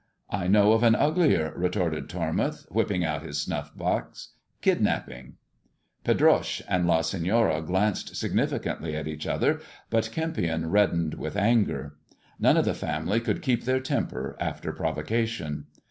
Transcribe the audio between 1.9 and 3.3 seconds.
Tormouth, whipping out